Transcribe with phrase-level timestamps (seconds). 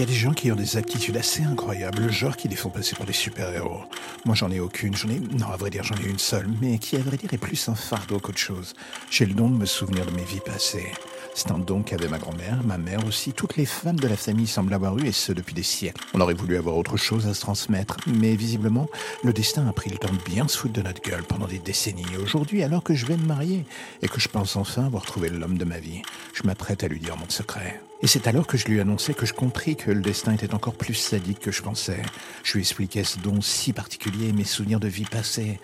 [0.00, 2.70] Y a des gens qui ont des aptitudes assez incroyables, le genre qui les font
[2.70, 3.82] passer pour des super-héros.
[4.24, 6.78] Moi, j'en ai aucune, j'en ai, non, à vrai dire, j'en ai une seule, mais
[6.78, 8.72] qui, à vrai dire, est plus un fardeau qu'autre chose.
[9.10, 10.90] J'ai le don de me souvenir de mes vies passées.
[11.34, 14.46] C'est un don qu'avait ma grand-mère, ma mère aussi, toutes les femmes de la famille
[14.46, 16.02] semblent avoir eu, et ce depuis des siècles.
[16.14, 18.88] On aurait voulu avoir autre chose à se transmettre, mais visiblement,
[19.22, 21.58] le destin a pris le temps de bien se foutre de notre gueule pendant des
[21.58, 22.16] décennies.
[22.22, 23.66] Aujourd'hui, alors que je vais me marier,
[24.00, 26.00] et que je pense enfin avoir trouvé l'homme de ma vie,
[26.32, 27.82] je m'apprête à lui dire mon secret.
[28.02, 30.74] Et c'est alors que je lui annonçais que je compris que le destin était encore
[30.74, 32.00] plus sadique que je pensais.
[32.42, 35.60] Je lui expliquais ce don si particulier, mes souvenirs de vie passée,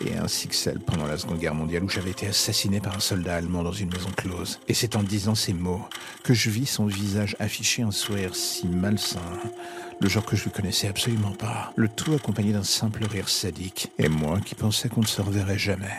[0.00, 3.00] et ainsi que celle pendant la Seconde Guerre mondiale où j'avais été assassiné par un
[3.00, 4.60] soldat allemand dans une maison close.
[4.68, 5.82] Et c'est en disant ces mots
[6.22, 9.20] que je vis son visage afficher un sourire si malsain,
[10.00, 13.90] le genre que je ne connaissais absolument pas, le tout accompagné d'un simple rire sadique,
[13.98, 15.98] et moi qui pensais qu'on ne se reverrait jamais.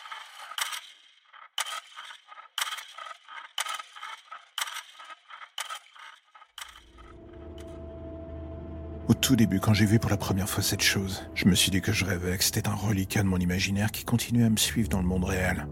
[9.31, 11.79] Tout début, quand j'ai vu pour la première fois cette chose, je me suis dit
[11.79, 14.89] que je rêvais, que c'était un reliquat de mon imaginaire qui continuait à me suivre
[14.89, 15.67] dans le monde réel.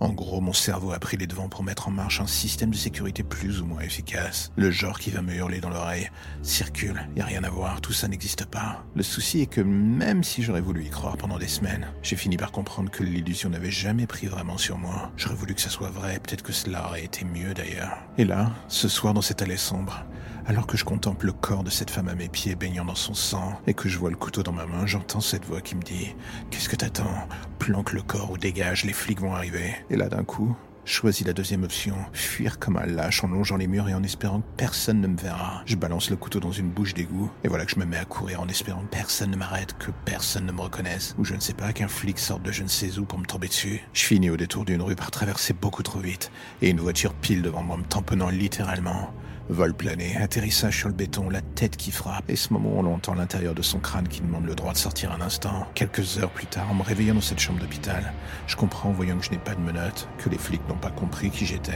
[0.00, 2.76] En gros, mon cerveau a pris les devants pour mettre en marche un système de
[2.76, 4.50] sécurité plus ou moins efficace.
[4.56, 6.10] Le genre qui va me hurler dans l'oreille.
[6.40, 8.82] Circule, y a rien à voir, tout ça n'existe pas.
[8.94, 12.38] Le souci est que même si j'aurais voulu y croire pendant des semaines, j'ai fini
[12.38, 15.12] par comprendre que l'illusion n'avait jamais pris vraiment sur moi.
[15.18, 17.98] J'aurais voulu que ça soit vrai, peut-être que cela aurait été mieux d'ailleurs.
[18.16, 20.02] Et là, ce soir dans cette allée sombre,
[20.46, 23.14] alors que je contemple le corps de cette femme à mes pieds baignant dans son
[23.14, 25.82] sang et que je vois le couteau dans ma main, j'entends cette voix qui me
[25.82, 26.14] dit
[26.50, 27.28] Qu'est-ce que t'attends?
[27.58, 29.74] Planque le corps ou dégage, les flics vont arriver.
[29.90, 33.66] Et là d'un coup, choisis la deuxième option, fuir comme un lâche en longeant les
[33.66, 35.62] murs et en espérant que personne ne me verra.
[35.66, 38.04] Je balance le couteau dans une bouche d'égout et voilà que je me mets à
[38.04, 41.40] courir en espérant que personne ne m'arrête, que personne ne me reconnaisse ou je ne
[41.40, 43.82] sais pas qu'un flic sorte de je ne sais où pour me tomber dessus.
[43.92, 46.30] Je finis au détour d'une rue par traverser beaucoup trop vite
[46.62, 49.12] et une voiture pile devant moi me tamponnant littéralement.
[49.48, 53.14] Vol plané, atterrissage sur le béton, la tête qui frappe, et ce moment on entend
[53.14, 55.68] l'intérieur de son crâne qui demande le droit de sortir un instant.
[55.74, 58.12] Quelques heures plus tard, en me réveillant dans cette chambre d'hôpital,
[58.48, 60.90] je comprends en voyant que je n'ai pas de menottes, que les flics n'ont pas
[60.90, 61.72] compris qui j'étais,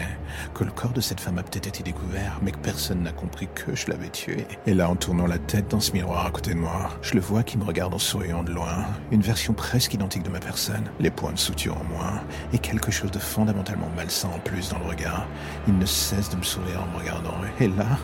[0.53, 3.49] que le corps de cette femme a peut-être été découvert, mais que personne n'a compris
[3.55, 4.49] que je l'avais tué.
[4.67, 7.21] Et là, en tournant la tête dans ce miroir à côté de moi, je le
[7.21, 10.91] vois qui me regarde en souriant de loin, une version presque identique de ma personne,
[10.99, 12.21] les points de suture en moins,
[12.53, 15.29] et quelque chose de fondamentalement malsain en plus dans le regard.
[15.69, 17.99] Il ne cesse de me sourire en me regardant, et là,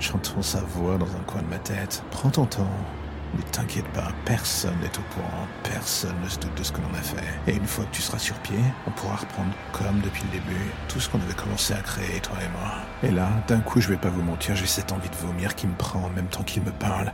[0.00, 2.02] j'entends sa voix dans un coin de ma tête.
[2.10, 2.70] Prends ton temps.
[3.36, 6.94] Ne t'inquiète pas, personne n'est au courant, personne ne se doute de ce que l'on
[6.94, 7.50] a fait.
[7.50, 10.64] Et une fois que tu seras sur pied, on pourra reprendre comme depuis le début
[10.88, 12.72] tout ce qu'on avait commencé à créer, toi et moi.
[13.02, 15.66] Et là, d'un coup, je vais pas vous mentir, j'ai cette envie de vomir qui
[15.66, 17.12] me prend en même temps qu'il me parle.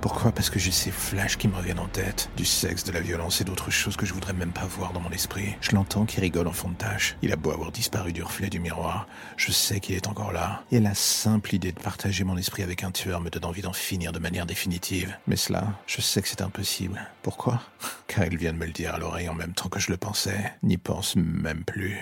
[0.00, 0.32] Pourquoi?
[0.32, 2.30] Parce que j'ai ces flashs qui me reviennent en tête.
[2.36, 5.00] Du sexe, de la violence et d'autres choses que je voudrais même pas voir dans
[5.00, 5.56] mon esprit.
[5.60, 7.16] Je l'entends qui rigole en fond de tâche.
[7.20, 9.06] Il a beau avoir disparu du reflet du miroir.
[9.36, 10.62] Je sais qu'il est encore là.
[10.72, 13.74] Et la simple idée de partager mon esprit avec un tueur me donne envie d'en
[13.74, 15.14] finir de manière définitive.
[15.26, 17.00] Mais cela, je sais que c'est impossible.
[17.22, 17.60] Pourquoi?
[18.06, 19.98] Car il vient de me le dire à l'oreille en même temps que je le
[19.98, 20.52] pensais.
[20.62, 21.98] N'y pense même plus.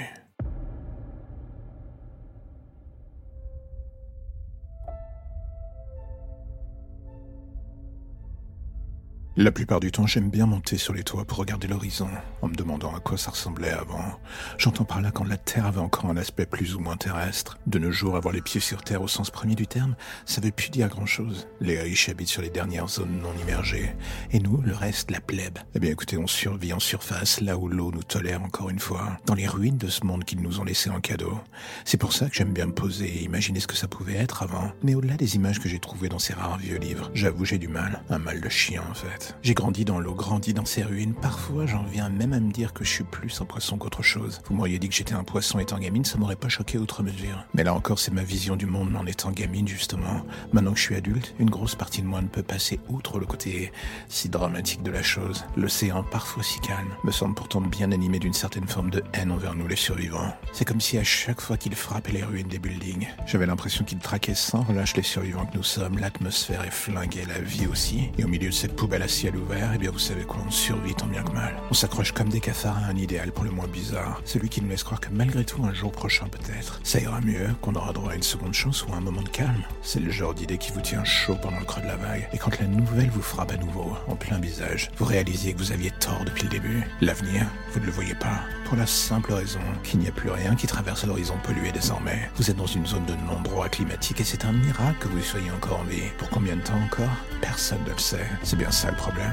[9.41, 12.09] La plupart du temps, j'aime bien monter sur les toits pour regarder l'horizon,
[12.43, 14.19] en me demandant à quoi ça ressemblait avant.
[14.59, 17.57] J'entends par là quand la Terre avait encore un aspect plus ou moins terrestre.
[17.69, 19.95] De nos jours, avoir les pieds sur Terre au sens premier du terme,
[20.27, 21.47] ça veut plus dire grand-chose.
[21.61, 23.95] Les riches habitent sur les dernières zones non immergées.
[24.33, 25.61] Et nous, le reste, la plèbe.
[25.77, 29.19] Eh bien écoutez, on survit en surface, là où l'eau nous tolère encore une fois,
[29.27, 31.39] dans les ruines de ce monde qu'ils nous ont laissé en cadeau.
[31.85, 34.43] C'est pour ça que j'aime bien me poser et imaginer ce que ça pouvait être
[34.43, 34.73] avant.
[34.83, 37.69] Mais au-delà des images que j'ai trouvées dans ces rares vieux livres, j'avoue j'ai du
[37.69, 38.03] mal.
[38.11, 39.28] Un mal de chien en fait.
[39.43, 41.15] J'ai grandi dans l'eau, grandi dans ces ruines.
[41.15, 44.41] Parfois, j'en viens même à me dire que je suis plus un poisson qu'autre chose.
[44.49, 47.45] Vous m'auriez dit que j'étais un poisson étant gamine, ça m'aurait pas choqué outre mesure.
[47.55, 50.23] Mais là encore, c'est ma vision du monde en étant gamine, justement.
[50.53, 53.27] Maintenant que je suis adulte, une grosse partie de moi ne peut passer outre le
[53.27, 53.73] côté
[54.09, 55.45] si dramatique de la chose.
[55.57, 59.55] L'océan, parfois si calme, me semble pourtant bien animé d'une certaine forme de haine envers
[59.55, 60.35] nous les survivants.
[60.53, 63.99] C'est comme si à chaque fois qu'il frappait les ruines des buildings, j'avais l'impression qu'il
[63.99, 65.99] traquait sans relâche les survivants que nous sommes.
[65.99, 68.11] L'atmosphère est flinguée, la vie aussi.
[68.19, 70.95] Et au milieu de cette poubelle ciel ouvert, eh bien vous savez quoi, on survit
[70.95, 71.55] tant bien que mal.
[71.71, 74.69] On s'accroche comme des cafards à un idéal pour le moins bizarre, celui qui nous
[74.69, 78.13] laisse croire que malgré tout, un jour prochain peut-être, ça ira mieux, qu'on aura droit
[78.13, 79.65] à une seconde chance ou à un moment de calme.
[79.83, 82.29] C'est le genre d'idée qui vous tient chaud pendant le creux de la vague.
[82.33, 85.73] Et quand la nouvelle vous frappe à nouveau, en plein visage, vous réalisez que vous
[85.73, 86.83] aviez tort depuis le début.
[87.01, 88.41] L'avenir, vous ne le voyez pas.
[88.67, 92.31] Pour la simple raison qu'il n'y a plus rien qui traverse l'horizon pollué désormais.
[92.37, 95.51] Vous êtes dans une zone de non-droit climatique et c'est un miracle que vous soyez
[95.51, 96.03] encore en vie.
[96.19, 97.09] Pour combien de temps encore?
[97.41, 98.27] Personne ne le sait.
[98.43, 99.33] C'est bien ça problème.